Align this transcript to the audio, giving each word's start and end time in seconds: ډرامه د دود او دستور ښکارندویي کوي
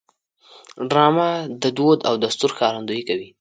ډرامه 0.89 1.29
د 1.61 1.63
دود 1.77 1.99
او 2.09 2.13
دستور 2.23 2.51
ښکارندویي 2.55 3.03
کوي 3.09 3.27